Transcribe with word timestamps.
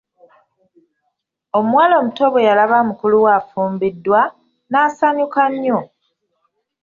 Omuwala 1.57 1.93
omuto 2.01 2.25
bwe 2.31 2.45
yalaba 2.47 2.77
mukulu 2.87 3.17
we 3.23 3.29
afumbiddwa 3.39 4.21
n'asanyuka 4.71 5.41
nnyo. 5.51 5.79